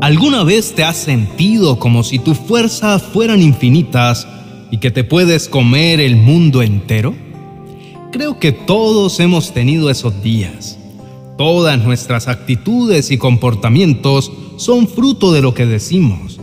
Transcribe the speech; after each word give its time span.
¿Alguna 0.00 0.44
vez 0.44 0.74
te 0.74 0.82
has 0.82 0.96
sentido 0.96 1.78
como 1.78 2.02
si 2.04 2.18
tus 2.18 2.38
fuerzas 2.38 3.02
fueran 3.02 3.42
infinitas 3.42 4.26
y 4.70 4.78
que 4.78 4.90
te 4.90 5.04
puedes 5.04 5.46
comer 5.46 6.00
el 6.00 6.16
mundo 6.16 6.62
entero? 6.62 7.14
Creo 8.10 8.38
que 8.38 8.52
todos 8.52 9.20
hemos 9.20 9.52
tenido 9.52 9.90
esos 9.90 10.22
días. 10.22 10.78
Todas 11.36 11.78
nuestras 11.84 12.28
actitudes 12.28 13.10
y 13.10 13.18
comportamientos 13.18 14.32
son 14.56 14.88
fruto 14.88 15.32
de 15.32 15.42
lo 15.42 15.52
que 15.52 15.66
decimos. 15.66 16.40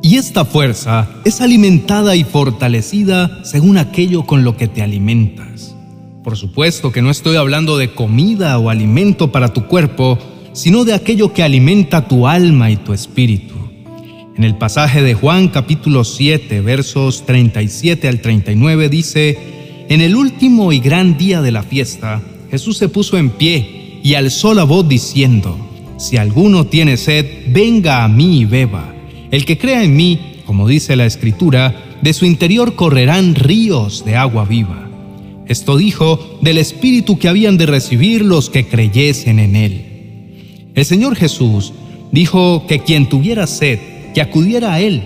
Y 0.00 0.14
esta 0.14 0.44
fuerza 0.44 1.08
es 1.24 1.40
alimentada 1.40 2.14
y 2.14 2.22
fortalecida 2.22 3.40
según 3.42 3.76
aquello 3.76 4.24
con 4.24 4.44
lo 4.44 4.56
que 4.56 4.68
te 4.68 4.82
alimentas. 4.82 5.74
Por 6.22 6.36
supuesto 6.36 6.92
que 6.92 7.02
no 7.02 7.10
estoy 7.10 7.34
hablando 7.34 7.76
de 7.76 7.92
comida 7.92 8.56
o 8.58 8.70
alimento 8.70 9.32
para 9.32 9.52
tu 9.52 9.66
cuerpo, 9.66 10.16
sino 10.54 10.84
de 10.84 10.94
aquello 10.94 11.32
que 11.32 11.42
alimenta 11.42 12.06
tu 12.08 12.26
alma 12.26 12.70
y 12.70 12.76
tu 12.76 12.92
espíritu. 12.92 13.54
En 14.36 14.44
el 14.44 14.56
pasaje 14.56 15.02
de 15.02 15.14
Juan 15.14 15.48
capítulo 15.48 16.04
7 16.04 16.60
versos 16.60 17.26
37 17.26 18.08
al 18.08 18.20
39 18.20 18.88
dice, 18.88 19.38
En 19.88 20.00
el 20.00 20.16
último 20.16 20.72
y 20.72 20.78
gran 20.78 21.18
día 21.18 21.42
de 21.42 21.50
la 21.52 21.64
fiesta, 21.64 22.22
Jesús 22.50 22.78
se 22.78 22.88
puso 22.88 23.18
en 23.18 23.30
pie 23.30 24.00
y 24.02 24.14
alzó 24.14 24.54
la 24.54 24.64
voz 24.64 24.88
diciendo, 24.88 25.58
Si 25.98 26.16
alguno 26.16 26.66
tiene 26.66 26.96
sed, 26.96 27.26
venga 27.48 28.04
a 28.04 28.08
mí 28.08 28.40
y 28.40 28.44
beba. 28.44 28.94
El 29.32 29.44
que 29.44 29.58
crea 29.58 29.82
en 29.82 29.96
mí, 29.96 30.20
como 30.46 30.68
dice 30.68 30.94
la 30.94 31.06
Escritura, 31.06 31.98
de 32.00 32.12
su 32.12 32.26
interior 32.26 32.76
correrán 32.76 33.34
ríos 33.34 34.04
de 34.04 34.16
agua 34.16 34.44
viva. 34.44 34.88
Esto 35.46 35.76
dijo 35.76 36.38
del 36.42 36.58
Espíritu 36.58 37.18
que 37.18 37.28
habían 37.28 37.56
de 37.56 37.66
recibir 37.66 38.24
los 38.24 38.50
que 38.50 38.66
creyesen 38.66 39.40
en 39.40 39.56
él. 39.56 39.93
El 40.74 40.84
Señor 40.84 41.14
Jesús 41.14 41.72
dijo 42.10 42.66
que 42.66 42.80
quien 42.80 43.08
tuviera 43.08 43.46
sed, 43.46 43.78
que 44.12 44.20
acudiera 44.20 44.74
a 44.74 44.80
Él. 44.80 45.02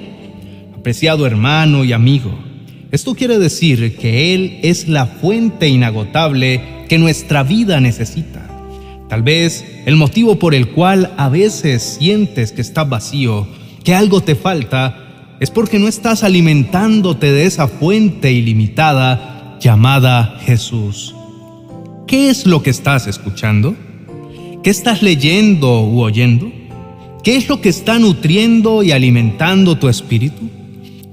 Apreciado 0.75 1.27
hermano 1.27 1.85
y 1.85 1.93
amigo, 1.93 2.31
esto 2.91 3.15
quiere 3.15 3.39
decir 3.39 3.99
que 3.99 4.35
Él 4.35 4.61
es 4.63 4.89
la 4.89 5.05
fuente 5.07 5.69
inagotable 5.69 6.87
que 6.89 6.97
nuestra 6.97 7.43
vida 7.43 7.81
necesita. 7.81 8.49
Tal 9.11 9.23
vez 9.23 9.65
el 9.85 9.97
motivo 9.97 10.39
por 10.39 10.55
el 10.55 10.69
cual 10.69 11.13
a 11.19 11.29
veces 11.29 11.99
sientes 11.99 12.53
que 12.53 12.63
estás 12.63 12.89
vacío, 12.89 13.47
que 13.85 13.95
algo 13.95 14.23
te 14.23 14.37
falta, 14.37 15.37
es 15.41 15.51
porque 15.51 15.79
no 15.79 15.87
estás 15.87 16.25
alimentándote 16.25 17.31
de 17.31 17.45
esa 17.45 17.69
fuente 17.69 18.33
ilimitada 18.33 19.59
llamada 19.61 20.39
Jesús. 20.45 21.15
¿Qué 22.07 22.31
es 22.31 22.47
lo 22.47 22.63
que 22.63 22.71
estás 22.71 23.07
escuchando? 23.07 23.77
¿Qué 24.63 24.71
estás 24.71 25.03
leyendo 25.03 25.83
u 25.85 26.01
oyendo? 26.01 26.51
¿Qué 27.23 27.37
es 27.37 27.49
lo 27.49 27.61
que 27.61 27.69
está 27.69 27.99
nutriendo 28.01 28.83
y 28.83 28.91
alimentando 28.91 29.79
tu 29.79 29.89
espíritu? 29.89 30.51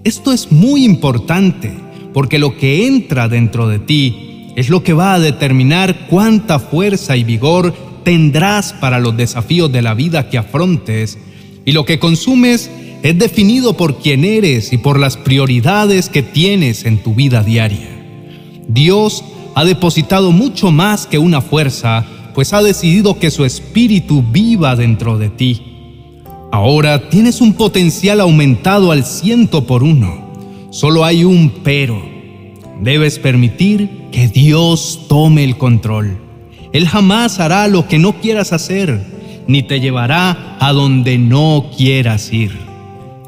Esto 0.03 0.33
es 0.33 0.51
muy 0.51 0.83
importante 0.83 1.71
porque 2.11 2.39
lo 2.39 2.57
que 2.57 2.87
entra 2.87 3.27
dentro 3.27 3.67
de 3.67 3.77
ti 3.77 4.51
es 4.55 4.69
lo 4.69 4.83
que 4.83 4.93
va 4.93 5.13
a 5.13 5.19
determinar 5.19 6.07
cuánta 6.09 6.57
fuerza 6.57 7.15
y 7.17 7.23
vigor 7.23 7.75
tendrás 8.03 8.73
para 8.73 8.99
los 8.99 9.15
desafíos 9.15 9.71
de 9.71 9.83
la 9.83 9.93
vida 9.93 10.27
que 10.29 10.39
afrontes 10.39 11.19
y 11.65 11.71
lo 11.71 11.85
que 11.85 11.99
consumes 11.99 12.71
es 13.03 13.19
definido 13.19 13.77
por 13.77 13.99
quién 13.99 14.25
eres 14.25 14.73
y 14.73 14.79
por 14.79 14.99
las 14.99 15.17
prioridades 15.17 16.09
que 16.09 16.23
tienes 16.23 16.85
en 16.85 17.03
tu 17.03 17.13
vida 17.13 17.43
diaria. 17.43 17.89
Dios 18.67 19.23
ha 19.53 19.63
depositado 19.65 20.31
mucho 20.31 20.71
más 20.71 21.05
que 21.05 21.19
una 21.19 21.41
fuerza 21.41 22.07
pues 22.35 22.51
ha 22.51 22.61
decidido 22.61 23.17
que 23.17 23.31
su 23.31 23.45
espíritu 23.45 24.21
viva 24.21 24.75
dentro 24.75 25.17
de 25.17 25.29
ti. 25.29 25.61
Ahora 26.51 27.09
tienes 27.09 27.39
un 27.39 27.53
potencial 27.53 28.19
aumentado 28.19 28.91
al 28.91 29.05
ciento 29.05 29.65
por 29.65 29.83
uno. 29.83 30.33
Solo 30.69 31.05
hay 31.05 31.23
un 31.23 31.49
pero. 31.63 31.99
Debes 32.81 33.19
permitir 33.19 33.89
que 34.11 34.27
Dios 34.27 35.05
tome 35.07 35.45
el 35.45 35.57
control. 35.57 36.17
Él 36.73 36.87
jamás 36.89 37.39
hará 37.39 37.69
lo 37.69 37.87
que 37.87 37.99
no 37.99 38.19
quieras 38.19 38.51
hacer, 38.51 39.01
ni 39.47 39.63
te 39.63 39.79
llevará 39.79 40.57
a 40.59 40.73
donde 40.73 41.17
no 41.17 41.71
quieras 41.75 42.33
ir. 42.33 42.51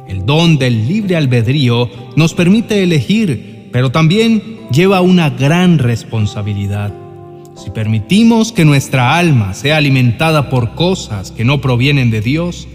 El 0.10 0.26
don 0.26 0.58
del 0.58 0.86
libre 0.86 1.16
albedrío 1.16 1.90
nos 2.18 2.34
permite 2.34 2.84
elegir, 2.84 3.70
pero 3.72 3.90
también 3.90 4.58
lleva 4.70 5.00
una 5.00 5.30
gran 5.30 5.80
responsabilidad. 5.80 7.07
Si 7.58 7.72
permitimos 7.72 8.52
que 8.52 8.66
nuestra 8.66 9.18
alma 9.18 9.56
sea 9.56 9.78
alimentada 9.78 10.50
por 10.50 10.76
cosas 10.76 11.32
que 11.32 11.44
no 11.44 11.60
provienen 11.60 12.12
de 12.12 12.22
Dios, 12.22 12.68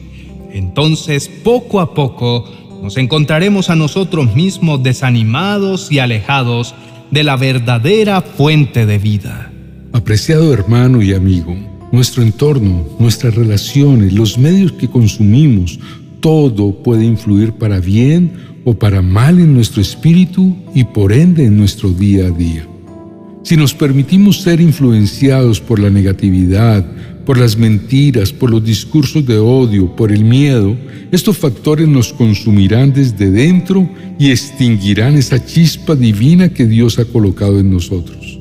entonces 0.53 1.29
poco 1.29 1.81
a 1.81 1.95
poco 1.95 2.45
nos 2.83 2.97
encontraremos 2.97 3.71
a 3.71 3.77
nosotros 3.77 4.35
mismos 4.35 4.83
desanimados 4.83 5.93
y 5.93 6.01
alejados 6.01 6.75
de 7.13 7.23
la 7.23 7.37
verdadera 7.37 8.23
fuente 8.23 8.85
de 8.85 8.99
vida. 8.99 9.53
Apreciado 9.93 10.53
hermano 10.53 11.01
y 11.01 11.15
amigo, 11.15 11.55
nuestro 11.93 12.25
entorno, 12.25 12.85
nuestras 12.99 13.37
relaciones, 13.37 14.13
los 14.13 14.37
medios 14.37 14.73
que 14.73 14.89
consumimos, 14.89 15.79
todo 16.19 16.83
puede 16.83 17.05
influir 17.05 17.53
para 17.53 17.79
bien 17.79 18.33
o 18.65 18.75
para 18.75 19.01
mal 19.01 19.39
en 19.39 19.55
nuestro 19.55 19.81
espíritu 19.81 20.57
y 20.75 20.83
por 20.85 21.13
ende 21.13 21.45
en 21.45 21.57
nuestro 21.57 21.91
día 21.91 22.27
a 22.27 22.31
día. 22.31 22.67
Si 23.43 23.57
nos 23.57 23.75
permitimos 23.75 24.41
ser 24.41 24.61
influenciados 24.61 25.61
por 25.61 25.81
la 25.81 25.91
negatividad, 25.91 26.87
por 27.27 27.39
las 27.39 27.57
mentiras, 27.57 28.33
por 28.33 28.51
los 28.51 28.65
discursos 28.65 29.27
de 29.27 29.39
odio, 29.39 29.95
por 29.97 30.13
el 30.13 30.25
miedo, 30.25 30.77
estos 31.11 31.39
factores 31.39 31.89
nos 31.89 32.13
consumirán 32.13 32.93
desde 32.93 33.31
dentro 33.31 33.89
y 34.19 34.31
extinguirán 34.31 35.17
esa 35.17 35.45
chispa 35.45 35.95
divina 35.97 36.51
que 36.51 36.67
Dios 36.67 36.99
ha 36.99 37.05
colocado 37.05 37.59
en 37.59 37.73
nosotros. 37.73 38.39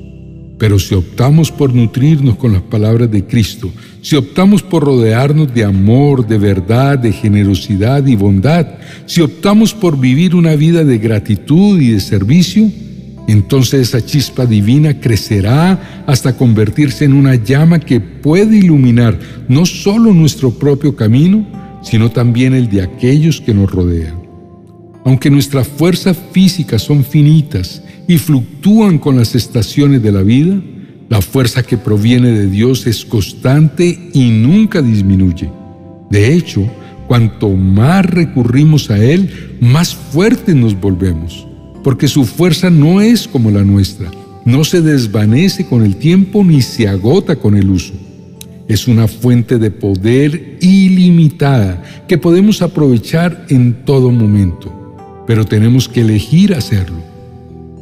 Pero 0.59 0.77
si 0.77 0.93
optamos 0.93 1.51
por 1.51 1.73
nutrirnos 1.73 2.35
con 2.35 2.53
las 2.53 2.61
palabras 2.61 3.09
de 3.09 3.25
Cristo, 3.25 3.71
si 4.03 4.15
optamos 4.15 4.61
por 4.61 4.83
rodearnos 4.83 5.51
de 5.51 5.63
amor, 5.63 6.27
de 6.27 6.37
verdad, 6.37 6.99
de 6.99 7.11
generosidad 7.11 8.05
y 8.05 8.15
bondad, 8.15 8.67
si 9.07 9.21
optamos 9.21 9.73
por 9.73 9.99
vivir 9.99 10.35
una 10.35 10.55
vida 10.55 10.83
de 10.83 10.99
gratitud 10.99 11.81
y 11.81 11.93
de 11.93 11.99
servicio, 11.99 12.69
entonces 13.31 13.87
esa 13.87 14.05
chispa 14.05 14.45
divina 14.45 14.99
crecerá 14.99 16.03
hasta 16.05 16.35
convertirse 16.35 17.05
en 17.05 17.13
una 17.13 17.35
llama 17.35 17.79
que 17.79 17.99
puede 17.99 18.57
iluminar 18.57 19.17
no 19.47 19.65
solo 19.65 20.13
nuestro 20.13 20.51
propio 20.51 20.95
camino, 20.95 21.45
sino 21.81 22.11
también 22.11 22.53
el 22.53 22.69
de 22.69 22.81
aquellos 22.81 23.39
que 23.39 23.53
nos 23.53 23.71
rodean. 23.71 24.21
Aunque 25.05 25.29
nuestras 25.29 25.67
fuerzas 25.67 26.17
físicas 26.31 26.81
son 26.81 27.03
finitas 27.03 27.81
y 28.07 28.17
fluctúan 28.17 28.97
con 28.97 29.17
las 29.17 29.33
estaciones 29.35 30.03
de 30.03 30.11
la 30.11 30.21
vida, 30.21 30.61
la 31.09 31.21
fuerza 31.21 31.63
que 31.63 31.77
proviene 31.77 32.31
de 32.31 32.47
Dios 32.47 32.85
es 32.87 33.05
constante 33.05 34.09
y 34.13 34.29
nunca 34.29 34.81
disminuye. 34.81 35.49
De 36.09 36.33
hecho, 36.33 36.67
cuanto 37.07 37.49
más 37.49 38.05
recurrimos 38.05 38.89
a 38.89 38.97
Él, 38.97 39.57
más 39.59 39.95
fuertes 39.95 40.55
nos 40.55 40.79
volvemos 40.79 41.47
porque 41.83 42.07
su 42.07 42.25
fuerza 42.25 42.69
no 42.69 43.01
es 43.01 43.27
como 43.27 43.51
la 43.51 43.63
nuestra, 43.63 44.09
no 44.45 44.63
se 44.63 44.81
desvanece 44.81 45.65
con 45.65 45.83
el 45.83 45.95
tiempo 45.95 46.43
ni 46.43 46.61
se 46.61 46.87
agota 46.87 47.35
con 47.35 47.55
el 47.55 47.69
uso. 47.69 47.93
Es 48.67 48.87
una 48.87 49.07
fuente 49.07 49.57
de 49.57 49.69
poder 49.69 50.57
ilimitada 50.61 51.83
que 52.07 52.17
podemos 52.17 52.61
aprovechar 52.61 53.45
en 53.49 53.85
todo 53.85 54.11
momento, 54.11 54.95
pero 55.27 55.45
tenemos 55.45 55.89
que 55.89 56.01
elegir 56.01 56.53
hacerlo. 56.53 57.01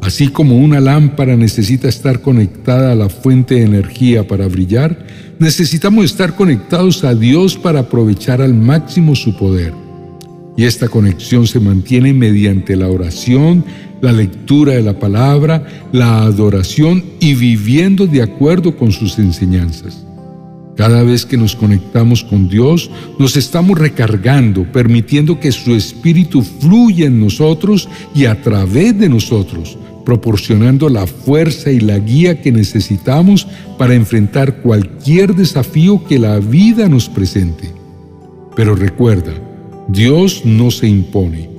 Así 0.01 0.29
como 0.29 0.57
una 0.57 0.79
lámpara 0.79 1.35
necesita 1.35 1.89
estar 1.89 2.21
conectada 2.21 2.91
a 2.91 2.95
la 2.95 3.09
fuente 3.09 3.55
de 3.55 3.63
energía 3.63 4.27
para 4.27 4.47
brillar, 4.47 5.05
necesitamos 5.39 6.05
estar 6.05 6.35
conectados 6.35 7.03
a 7.03 7.13
Dios 7.13 7.57
para 7.57 7.81
aprovechar 7.81 8.41
al 8.41 8.53
máximo 8.53 9.15
su 9.15 9.35
poder. 9.37 9.73
Y 10.59 10.65
esta 10.65 10.89
conexión 10.89 11.47
se 11.47 11.61
mantiene 11.61 12.11
mediante 12.11 12.75
la 12.75 12.89
oración 12.89 13.63
la 14.01 14.11
lectura 14.11 14.73
de 14.73 14.81
la 14.81 14.99
palabra, 14.99 15.65
la 15.93 16.23
adoración 16.23 17.01
y 17.21 17.33
viviendo 17.33 18.07
de 18.07 18.21
acuerdo 18.21 18.75
con 18.75 18.91
sus 18.91 19.19
enseñanzas. 19.19 20.05
Cada 20.75 21.01
vez 21.03 21.25
que 21.25 21.37
nos 21.37 21.55
conectamos 21.55 22.25
con 22.25 22.49
Dios, 22.49 22.91
nos 23.17 23.37
estamos 23.37 23.79
recargando, 23.79 24.69
permitiendo 24.69 25.39
que 25.39 25.53
su 25.53 25.73
Espíritu 25.75 26.41
fluya 26.41 27.05
en 27.05 27.21
nosotros 27.21 27.87
y 28.13 28.25
a 28.25 28.41
través 28.41 28.99
de 28.99 29.07
nosotros, 29.07 29.77
proporcionando 30.03 30.89
la 30.89 31.07
fuerza 31.07 31.71
y 31.71 31.79
la 31.79 31.99
guía 31.99 32.41
que 32.41 32.51
necesitamos 32.51 33.47
para 33.77 33.93
enfrentar 33.93 34.57
cualquier 34.57 35.35
desafío 35.35 36.03
que 36.03 36.19
la 36.19 36.37
vida 36.39 36.89
nos 36.89 37.07
presente. 37.07 37.71
Pero 38.57 38.75
recuerda, 38.75 39.31
Dios 39.91 40.45
no 40.45 40.69
se 40.69 40.87
impone. 40.87 41.49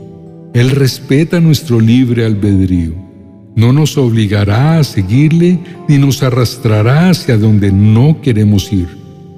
Él 0.54 0.70
respeta 0.70 1.40
nuestro 1.40 1.80
libre 1.80 2.24
albedrío. 2.24 2.94
No 3.56 3.72
nos 3.72 3.98
obligará 3.98 4.78
a 4.78 4.84
seguirle 4.84 5.58
ni 5.88 5.98
nos 5.98 6.22
arrastrará 6.22 7.10
hacia 7.10 7.36
donde 7.36 7.72
no 7.72 8.20
queremos 8.22 8.72
ir. 8.72 8.86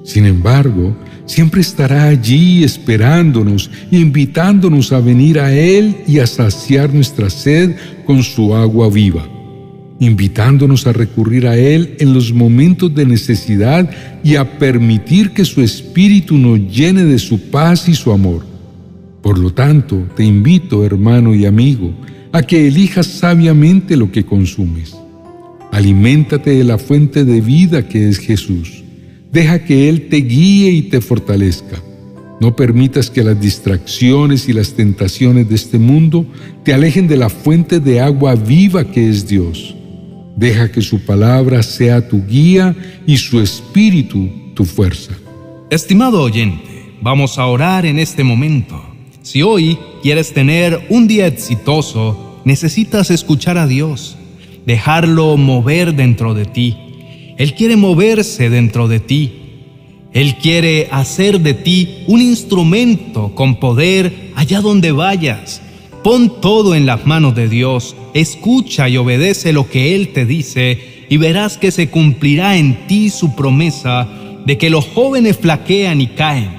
Sin 0.05 0.27
embargo, 0.27 0.95
siempre 1.25 1.63
estará 1.63 2.05
allí 2.05 2.65
esperándonos, 2.65 3.71
invitándonos 3.91 4.93
a 4.93 5.01
venir 5.01 5.41
a 5.41 5.55
Él 5.55 5.97
y 6.07 6.19
a 6.19 6.27
saciar 6.27 6.93
nuestra 6.93 7.31
sed 7.31 7.75
con 8.05 8.23
su 8.23 8.55
agua 8.55 8.91
viva, 8.91 9.27
invitándonos 10.01 10.87
a 10.87 10.93
recurrir 10.93 11.47
a 11.47 11.57
Él 11.57 11.97
en 11.99 12.13
los 12.13 12.31
momentos 12.31 12.95
de 12.95 13.07
necesidad 13.07 13.91
y 14.23 14.37
a 14.37 14.59
permitir 14.59 15.31
que 15.31 15.47
su 15.47 15.63
Espíritu 15.63 16.37
nos 16.37 16.61
llene 16.71 17.05
de 17.05 17.19
su 17.19 17.41
paz 17.51 17.89
y 17.89 17.95
su 17.95 18.13
amor. 18.13 18.52
Por 19.23 19.39
lo 19.39 19.53
tanto, 19.53 20.07
te 20.17 20.25
invito, 20.25 20.85
hermano 20.85 21.35
y 21.35 21.47
amigo, 21.47 21.95
a 22.33 22.43
que 22.43 22.67
elijas 22.67 23.07
sabiamente 23.07 23.97
lo 23.97 24.11
que 24.11 24.25
consumes. 24.25 24.97
Aliméntate 25.71 26.51
de 26.51 26.65
la 26.65 26.77
fuente 26.77 27.25
de 27.25 27.41
vida 27.41 27.89
que 27.89 28.09
es 28.09 28.19
Jesús. 28.19 28.83
Deja 29.31 29.65
que 29.65 29.89
Él 29.89 30.09
te 30.09 30.17
guíe 30.17 30.71
y 30.71 30.83
te 30.83 31.01
fortalezca. 31.01 31.81
No 32.41 32.57
permitas 32.57 33.09
que 33.09 33.23
las 33.23 33.41
distracciones 33.41 34.49
y 34.49 34.53
las 34.53 34.73
tentaciones 34.73 35.49
de 35.49 35.55
este 35.55 35.79
mundo 35.79 36.27
te 36.65 36.75
alejen 36.75 37.07
de 37.07 37.17
la 37.17 37.29
fuente 37.29 37.79
de 37.79 38.01
agua 38.01 38.35
viva 38.35 38.85
que 38.85 39.09
es 39.09 39.29
Dios. 39.29 39.77
Deja 40.37 40.73
que 40.73 40.83
su 40.83 41.05
palabra 41.05 41.63
sea 41.63 42.09
tu 42.09 42.27
guía 42.27 42.75
y 43.07 43.17
su 43.17 43.41
espíritu 43.41 44.29
tu 44.55 44.65
fuerza. 44.65 45.13
Estimado 45.71 46.21
oyente, 46.21 46.97
vamos 47.01 47.39
a 47.39 47.47
orar 47.47 47.87
en 47.87 47.99
este 47.99 48.25
momento. 48.25 48.92
Si 49.23 49.41
hoy 49.41 49.79
quieres 50.03 50.33
tener 50.33 50.87
un 50.89 51.07
día 51.07 51.29
exitoso, 51.29 52.41
necesitas 52.45 53.09
escuchar 53.13 53.57
a 53.57 53.69
Dios, 53.69 54.17
dejarlo 54.67 55.37
mover 55.37 55.95
dentro 55.95 56.35
de 56.35 56.45
ti. 56.45 56.77
Él 57.39 57.55
quiere 57.55 57.77
moverse 57.77 58.51
dentro 58.51 58.89
de 58.89 58.99
ti. 58.99 59.33
Él 60.13 60.35
quiere 60.43 60.89
hacer 60.91 61.39
de 61.41 61.55
ti 61.55 62.03
un 62.09 62.21
instrumento 62.21 63.33
con 63.37 63.61
poder 63.61 64.33
allá 64.35 64.61
donde 64.61 64.91
vayas. 64.91 65.63
Pon 66.03 66.41
todo 66.41 66.75
en 66.75 66.85
las 66.85 67.07
manos 67.07 67.37
de 67.37 67.49
Dios, 67.49 67.95
escucha 68.15 68.89
y 68.89 68.97
obedece 68.97 69.53
lo 69.53 69.71
que 69.71 69.95
Él 69.95 70.09
te 70.09 70.27
dice 70.27 71.07
y 71.09 71.17
verás 71.17 71.59
que 71.59 71.71
se 71.71 71.91
cumplirá 71.91 72.57
en 72.57 72.89
ti 72.89 73.09
su 73.09 73.37
promesa 73.37 74.09
de 74.45 74.59
que 74.59 74.69
los 74.69 74.85
jóvenes 74.87 75.39
flaquean 75.39 76.01
y 76.01 76.09
caen, 76.09 76.51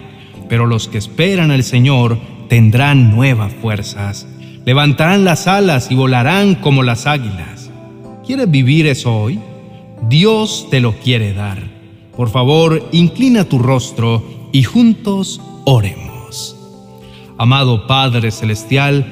pero 0.47 0.65
los 0.65 0.87
que 0.87 0.97
esperan 0.97 1.51
al 1.51 1.65
Señor 1.65 2.17
tendrán 2.49 3.11
nuevas 3.11 3.53
fuerzas, 3.53 4.27
levantarán 4.65 5.25
las 5.25 5.47
alas 5.47 5.91
y 5.91 5.95
volarán 5.95 6.55
como 6.55 6.83
las 6.83 7.07
águilas. 7.07 7.69
¿Quieres 8.25 8.49
vivir 8.49 8.87
eso 8.87 9.15
hoy? 9.15 9.39
Dios 10.09 10.67
te 10.69 10.79
lo 10.79 10.93
quiere 10.93 11.33
dar. 11.33 11.59
Por 12.15 12.29
favor, 12.29 12.87
inclina 12.91 13.45
tu 13.45 13.59
rostro 13.59 14.49
y 14.51 14.63
juntos 14.63 15.41
oremos. 15.65 16.55
Amado 17.37 17.87
Padre 17.87 18.31
Celestial, 18.31 19.05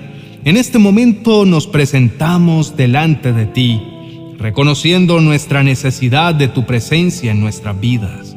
en 0.43 0.57
este 0.57 0.79
momento 0.79 1.45
nos 1.45 1.67
presentamos 1.67 2.77
delante 2.77 3.33
de 3.33 3.45
ti, 3.45 3.81
reconociendo 4.37 5.19
nuestra 5.19 5.63
necesidad 5.63 6.33
de 6.33 6.47
tu 6.47 6.65
presencia 6.65 7.31
en 7.31 7.39
nuestras 7.39 7.79
vidas. 7.79 8.35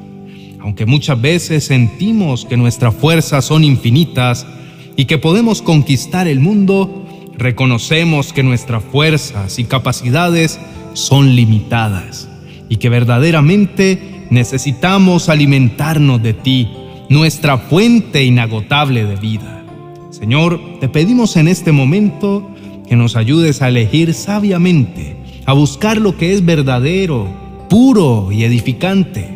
Aunque 0.61 0.87
muchas 0.87 1.21
veces 1.21 1.65
sentimos 1.65 2.45
que 2.47 2.57
nuestras 2.57 2.95
fuerzas 2.95 3.45
son 3.45 3.65
infinitas, 3.65 4.47
y 4.97 5.07
que 5.07 5.19
podemos 5.19 5.63
conquistar 5.63 6.29
el 6.29 6.41
mundo, 6.41 7.05
reconocemos 7.37 8.33
que 8.33 8.43
nuestras 8.43 8.83
fuerzas 8.85 9.59
y 9.59 9.65
capacidades 9.65 10.61
son 10.93 11.35
limitadas 11.35 12.29
y 12.69 12.77
que 12.77 12.89
verdaderamente 12.89 14.27
necesitamos 14.31 15.29
alimentarnos 15.29 16.23
de 16.23 16.33
ti, 16.33 16.69
nuestra 17.09 17.59
fuente 17.59 18.25
inagotable 18.25 19.05
de 19.05 19.17
vida. 19.17 19.65
Señor, 20.11 20.79
te 20.81 20.89
pedimos 20.89 21.37
en 21.37 21.49
este 21.49 21.73
momento 21.73 22.51
que 22.89 22.97
nos 22.97 23.17
ayudes 23.17 23.63
a 23.63 23.69
elegir 23.69 24.15
sabiamente, 24.15 25.17
a 25.45 25.53
buscar 25.53 25.99
lo 25.99 26.17
que 26.17 26.33
es 26.33 26.45
verdadero, 26.45 27.29
puro 27.69 28.31
y 28.31 28.45
edificante. 28.45 29.29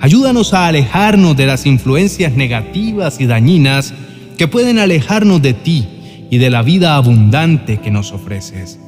Ayúdanos 0.00 0.54
a 0.54 0.68
alejarnos 0.68 1.36
de 1.36 1.46
las 1.46 1.66
influencias 1.66 2.34
negativas 2.34 3.20
y 3.20 3.26
dañinas 3.26 3.94
que 4.38 4.48
pueden 4.48 4.78
alejarnos 4.78 5.42
de 5.42 5.52
ti 5.52 5.86
y 6.30 6.38
de 6.38 6.48
la 6.48 6.62
vida 6.62 6.94
abundante 6.94 7.78
que 7.78 7.90
nos 7.90 8.12
ofreces. 8.12 8.78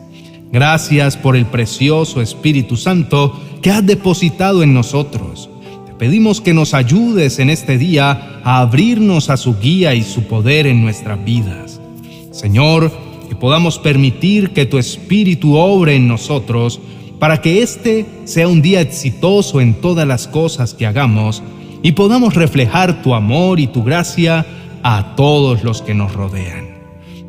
Gracias 0.53 1.17
por 1.17 1.37
el 1.37 1.45
precioso 1.45 2.23
Espíritu 2.23 2.77
Santo 2.77 3.39
que 3.61 3.71
has 3.71 3.85
depositado 3.85 4.63
en 4.63 4.73
nosotros. 4.73 5.51
Te 5.87 5.93
pedimos 5.95 6.41
que 6.41 6.55
nos 6.55 6.73
ayudes 6.73 7.41
en 7.41 7.51
este 7.51 7.79
día 7.79 8.41
a 8.45 8.61
abrirnos 8.61 9.29
a 9.29 9.37
su 9.37 9.59
guía 9.59 9.95
y 9.95 10.03
su 10.03 10.23
poder 10.23 10.69
en 10.69 10.83
nuestras 10.83 11.23
vidas. 11.25 11.81
Señor, 12.31 12.93
que 13.29 13.35
podamos 13.35 13.79
permitir 13.79 14.51
que 14.51 14.67
tu 14.67 14.79
Espíritu 14.79 15.57
obre 15.57 15.97
en 15.97 16.07
nosotros 16.07 16.81
para 17.19 17.43
que 17.43 17.63
este 17.63 18.07
sea 18.25 18.47
un 18.47 18.63
día 18.63 18.81
exitoso 18.81 19.61
en 19.61 19.75
todas 19.75 20.07
las 20.07 20.29
cosas 20.29 20.75
que 20.75 20.87
hagamos 20.87 21.43
y 21.83 21.93
podamos 21.93 22.35
reflejar 22.35 23.03
tu 23.03 23.15
amor 23.15 23.59
y 23.59 23.67
tu 23.67 23.83
gracia 23.83 24.47
a 24.83 25.15
todos 25.17 25.65
los 25.65 25.83
que 25.83 25.95
nos 25.95 26.13
rodean. 26.13 26.69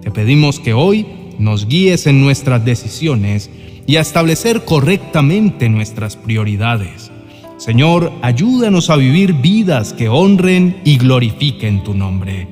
Te 0.02 0.12
pedimos 0.12 0.60
que 0.60 0.74
hoy 0.74 1.06
nos 1.38 1.68
guíes 1.68 2.08
en 2.08 2.22
nuestras 2.22 2.64
decisiones 2.64 3.50
y 3.88 3.96
a 3.96 4.02
establecer 4.02 4.64
correctamente 4.64 5.70
nuestras 5.70 6.16
prioridades. 6.16 7.12
Señor, 7.58 8.12
ayúdanos 8.22 8.90
a 8.90 8.96
vivir 8.96 9.34
vidas 9.34 9.94
que 9.94 10.10
honren 10.10 10.82
y 10.84 10.98
glorifiquen 10.98 11.84
tu 11.84 11.94
nombre. 11.94 12.48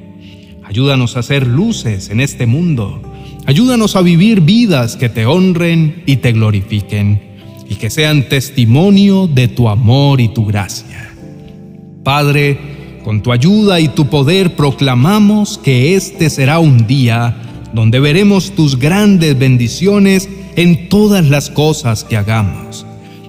Ayúdanos 0.63 1.17
a 1.17 1.23
ser 1.23 1.47
luces 1.47 2.09
en 2.09 2.21
este 2.21 2.45
mundo. 2.45 3.01
Ayúdanos 3.47 3.95
a 3.95 4.01
vivir 4.01 4.41
vidas 4.41 4.95
que 4.95 5.09
te 5.09 5.25
honren 5.25 6.03
y 6.05 6.17
te 6.17 6.31
glorifiquen 6.31 7.21
y 7.67 7.75
que 7.75 7.89
sean 7.89 8.29
testimonio 8.29 9.27
de 9.27 9.47
tu 9.47 9.69
amor 9.69 10.21
y 10.21 10.27
tu 10.27 10.45
gracia. 10.45 11.11
Padre, 12.03 12.78
con 13.09 13.23
tu 13.23 13.31
ayuda 13.31 13.79
y 13.79 13.87
tu 13.87 14.05
poder 14.05 14.55
proclamamos 14.55 15.57
que 15.57 15.95
este 15.95 16.29
será 16.29 16.59
un 16.59 16.85
día 16.85 17.35
donde 17.73 17.99
veremos 17.99 18.51
tus 18.51 18.77
grandes 18.77 19.35
bendiciones 19.39 20.29
en 20.55 20.89
todas 20.89 21.27
las 21.27 21.49
cosas 21.49 22.03
que 22.03 22.17
hagamos. 22.17 22.85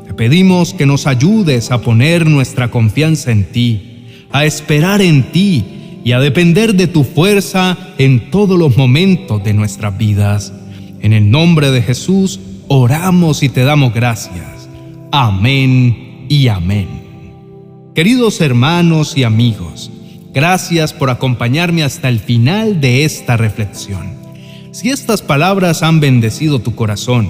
Te 0.07 0.13
pedimos 0.13 0.75
que 0.75 0.85
nos 0.85 1.07
ayudes 1.07 1.71
a 1.71 1.81
poner 1.81 2.27
nuestra 2.27 2.71
confianza 2.71 3.33
en 3.33 3.45
ti, 3.53 4.05
a 4.31 4.45
esperar 4.45 5.01
en 5.01 5.33
ti 5.33 5.65
y 6.05 6.13
a 6.13 6.21
depender 6.21 6.75
de 6.75 6.87
tu 6.87 7.03
fuerza 7.03 7.79
en 7.97 8.31
todos 8.31 8.59
los 8.59 8.77
momentos 8.77 9.43
de 9.43 9.55
nuestras 9.55 9.97
vidas. 9.97 10.53
En 11.01 11.15
el 11.15 11.31
nombre 11.31 11.71
de 11.71 11.81
Jesús 11.81 12.39
oramos 12.69 13.43
y 13.43 13.49
te 13.49 13.63
damos 13.63 13.95
gracias. 13.95 14.69
Amén 15.11 16.27
y 16.29 16.49
amén. 16.49 17.00
Queridos 17.93 18.41
hermanos 18.41 19.17
y 19.17 19.25
amigos, 19.25 19.91
gracias 20.33 20.93
por 20.93 21.11
acompañarme 21.11 21.83
hasta 21.83 22.09
el 22.09 22.21
final 22.21 22.81
de 22.81 23.05
esta 23.05 23.37
reflexión. 23.37 24.15
Si 24.71 24.91
estas 24.91 25.23
palabras 25.23 25.83
han 25.83 25.99
bendecido 25.99 26.61
tu 26.61 26.77
corazón 26.77 27.29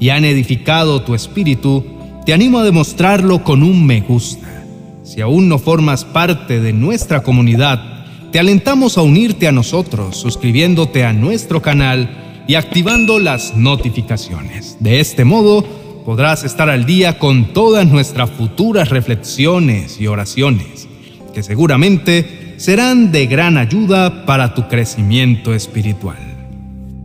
y 0.00 0.08
han 0.08 0.24
edificado 0.24 1.02
tu 1.02 1.14
espíritu, 1.14 1.84
te 2.24 2.32
animo 2.32 2.58
a 2.58 2.64
demostrarlo 2.64 3.44
con 3.44 3.62
un 3.62 3.84
me 3.84 4.00
gusta. 4.00 4.64
Si 5.04 5.20
aún 5.20 5.46
no 5.46 5.58
formas 5.58 6.06
parte 6.06 6.58
de 6.58 6.72
nuestra 6.72 7.22
comunidad, 7.22 8.06
te 8.32 8.38
alentamos 8.38 8.96
a 8.96 9.02
unirte 9.02 9.46
a 9.46 9.52
nosotros 9.52 10.16
suscribiéndote 10.16 11.04
a 11.04 11.12
nuestro 11.12 11.60
canal 11.60 12.44
y 12.46 12.54
activando 12.54 13.18
las 13.18 13.54
notificaciones. 13.56 14.78
De 14.80 15.00
este 15.00 15.26
modo, 15.26 15.66
podrás 16.08 16.42
estar 16.42 16.70
al 16.70 16.86
día 16.86 17.18
con 17.18 17.52
todas 17.52 17.86
nuestras 17.86 18.30
futuras 18.30 18.88
reflexiones 18.88 20.00
y 20.00 20.06
oraciones, 20.06 20.88
que 21.34 21.42
seguramente 21.42 22.54
serán 22.56 23.12
de 23.12 23.26
gran 23.26 23.58
ayuda 23.58 24.24
para 24.24 24.54
tu 24.54 24.68
crecimiento 24.68 25.52
espiritual. 25.52 26.16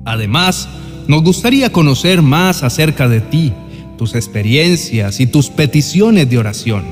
Además, 0.05 0.69
nos 1.09 1.21
gustaría 1.21 1.69
conocer 1.69 2.21
más 2.21 2.63
acerca 2.63 3.09
de 3.09 3.19
ti, 3.19 3.51
tus 3.97 4.15
experiencias 4.15 5.19
y 5.19 5.27
tus 5.27 5.49
peticiones 5.49 6.29
de 6.29 6.37
oración. 6.37 6.85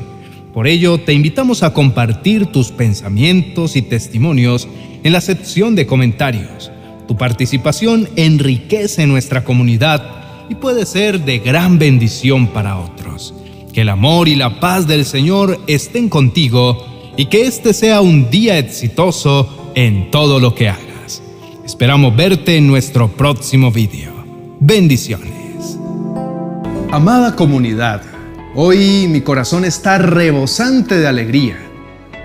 Por 0.53 0.67
ello, 0.67 0.97
te 0.97 1.13
invitamos 1.13 1.63
a 1.63 1.71
compartir 1.71 2.47
tus 2.47 2.71
pensamientos 2.71 3.77
y 3.77 3.83
testimonios 3.83 4.67
en 5.03 5.13
la 5.13 5.21
sección 5.21 5.75
de 5.75 5.85
comentarios. 5.85 6.73
Tu 7.07 7.15
participación 7.15 8.09
enriquece 8.17 9.07
nuestra 9.07 9.45
comunidad 9.45 10.20
y 10.51 10.55
puede 10.55 10.85
ser 10.85 11.21
de 11.21 11.39
gran 11.39 11.79
bendición 11.79 12.47
para 12.47 12.77
otros. 12.77 13.33
Que 13.71 13.81
el 13.81 13.89
amor 13.89 14.27
y 14.27 14.35
la 14.35 14.59
paz 14.59 14.85
del 14.85 15.05
Señor 15.05 15.57
estén 15.65 16.09
contigo 16.09 16.85
y 17.15 17.27
que 17.27 17.43
este 17.43 17.73
sea 17.73 18.01
un 18.01 18.29
día 18.29 18.57
exitoso 18.57 19.71
en 19.75 20.11
todo 20.11 20.41
lo 20.41 20.53
que 20.53 20.67
hagas. 20.67 21.23
Esperamos 21.65 22.13
verte 22.17 22.57
en 22.57 22.67
nuestro 22.67 23.07
próximo 23.07 23.71
video. 23.71 24.11
Bendiciones. 24.59 25.77
Amada 26.91 27.37
comunidad, 27.37 28.01
hoy 28.53 29.07
mi 29.07 29.21
corazón 29.21 29.63
está 29.63 29.97
rebosante 29.99 30.97
de 30.97 31.07
alegría 31.07 31.71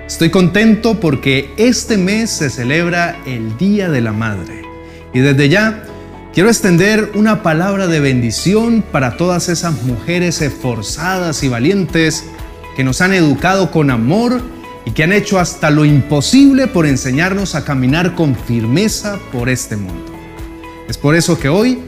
Estoy 0.06 0.30
contento 0.30 1.00
porque 1.00 1.50
este 1.56 1.96
mes 1.96 2.30
se 2.30 2.48
celebra 2.48 3.16
el 3.26 3.56
Día 3.58 3.88
de 3.88 4.00
la 4.00 4.12
Madre 4.12 4.62
y 5.12 5.18
desde 5.18 5.48
ya 5.48 5.82
quiero 6.36 6.50
extender 6.50 7.12
una 7.14 7.42
palabra 7.42 7.86
de 7.86 7.98
bendición 7.98 8.84
para 8.92 9.16
todas 9.16 9.48
esas 9.48 9.84
mujeres 9.84 10.42
esforzadas 10.42 11.42
y 11.42 11.48
valientes 11.48 12.24
que 12.76 12.84
nos 12.84 13.00
han 13.00 13.14
educado 13.14 13.70
con 13.70 13.90
amor 13.90 14.42
y 14.84 14.90
que 14.90 15.02
han 15.02 15.14
hecho 15.14 15.38
hasta 15.38 15.70
lo 15.70 15.86
imposible 15.86 16.66
por 16.66 16.84
enseñarnos 16.84 17.54
a 17.54 17.64
caminar 17.64 18.14
con 18.14 18.36
firmeza 18.36 19.18
por 19.32 19.48
este 19.48 19.78
mundo. 19.78 20.12
Es 20.86 20.98
por 20.98 21.14
eso 21.14 21.38
que 21.40 21.48
hoy 21.48 21.78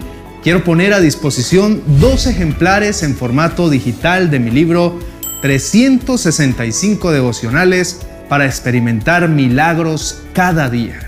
quiero 0.42 0.64
poner 0.64 0.94
a 0.94 1.00
disposición 1.00 1.82
dos 2.00 2.26
ejemplares 2.26 3.02
en 3.02 3.16
formato 3.16 3.68
digital 3.68 4.30
de 4.30 4.40
mi 4.40 4.50
libro 4.50 4.98
365 5.42 7.12
devocionales 7.12 8.00
para 8.30 8.46
experimentar 8.46 9.28
milagros 9.28 10.22
cada 10.32 10.70
día. 10.70 11.07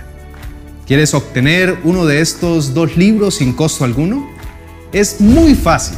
¿Quieres 0.91 1.15
obtener 1.15 1.79
uno 1.85 2.05
de 2.05 2.21
estos 2.21 2.75
dos 2.75 2.97
libros 2.97 3.37
sin 3.37 3.53
costo 3.53 3.85
alguno? 3.85 4.29
Es 4.93 5.21
muy 5.21 5.55
fácil. 5.55 5.97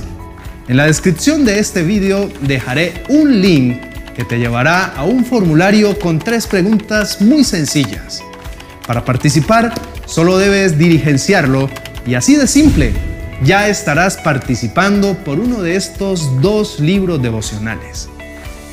En 0.68 0.76
la 0.76 0.84
descripción 0.84 1.46
de 1.46 1.58
este 1.60 1.82
video 1.82 2.30
dejaré 2.42 3.02
un 3.08 3.40
link 3.40 3.80
que 4.14 4.22
te 4.22 4.38
llevará 4.38 4.84
a 4.84 5.04
un 5.04 5.24
formulario 5.24 5.98
con 5.98 6.18
tres 6.18 6.46
preguntas 6.46 7.22
muy 7.22 7.42
sencillas. 7.42 8.22
Para 8.86 9.02
participar, 9.02 9.72
solo 10.04 10.36
debes 10.36 10.76
diligenciarlo 10.76 11.70
y 12.06 12.12
así 12.12 12.36
de 12.36 12.46
simple, 12.46 12.92
ya 13.42 13.68
estarás 13.68 14.18
participando 14.18 15.14
por 15.24 15.40
uno 15.40 15.62
de 15.62 15.74
estos 15.76 16.42
dos 16.42 16.80
libros 16.80 17.22
devocionales. 17.22 18.10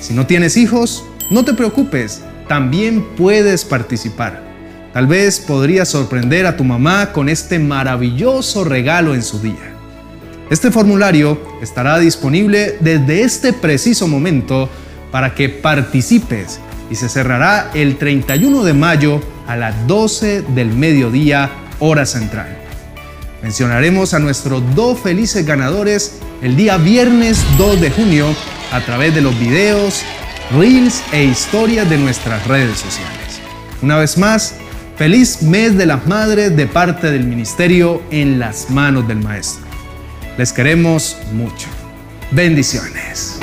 Si 0.02 0.14
no 0.14 0.28
tienes 0.28 0.58
hijos, 0.58 1.06
no 1.30 1.46
te 1.46 1.54
preocupes, 1.54 2.20
también 2.50 3.06
puedes 3.16 3.64
participar. 3.64 4.49
Tal 4.94 5.06
vez 5.06 5.40
podrías 5.40 5.88
sorprender 5.90 6.48
a 6.48 6.58
tu 6.58 6.64
mamá 6.64 7.12
con 7.12 7.30
este 7.30 7.60
maravilloso 7.60 8.64
regalo 8.64 9.14
en 9.14 9.22
su 9.22 9.40
día. 9.40 9.76
Este 10.50 10.72
formulario 10.72 11.40
estará 11.62 12.00
disponible 12.00 12.78
desde 12.80 13.22
este 13.22 13.54
preciso 13.54 14.08
momento 14.08 14.68
para 15.12 15.36
que 15.36 15.48
participes 15.48 16.60
y 16.90 16.96
se 16.96 17.08
cerrará 17.08 17.70
el 17.76 17.98
31 17.98 18.64
de 18.64 18.74
mayo 18.74 19.22
a 19.48 19.56
las 19.56 19.88
12 19.88 20.42
del 20.42 20.74
mediodía 20.74 21.52
hora 21.78 22.08
central. 22.08 22.58
Mencionaremos 23.44 24.16
a 24.16 24.20
nuestros 24.20 24.64
dos 24.76 25.00
felices 25.00 25.46
ganadores 25.46 26.18
el 26.42 26.56
día 26.56 26.78
viernes 26.78 27.46
2 27.60 27.80
de 27.80 27.92
junio 27.92 28.26
a 28.72 28.82
través 28.82 29.14
de 29.14 29.22
los 29.22 29.38
videos, 29.40 30.02
reels 30.58 31.04
e 31.12 31.26
historias 31.26 31.88
de 31.88 32.00
nuestras 32.00 32.46
redes 32.48 32.80
sociales. 32.80 33.40
Una 33.82 33.98
vez 33.98 34.18
más, 34.18 34.56
feliz 35.00 35.42
mes 35.44 35.78
de 35.78 35.86
las 35.86 36.06
madres 36.08 36.58
de 36.58 36.68
parte 36.68 37.10
del 37.10 37.24
ministerio 37.24 38.02
en 38.12 38.38
las 38.38 38.70
manos 38.70 39.08
del 39.08 39.20
Maestro. 39.24 39.66
Les 40.38 40.52
queremos 40.52 41.16
mucho. 41.32 41.70
Bendiciones. 42.32 43.40